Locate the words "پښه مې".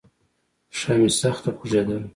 0.71-1.09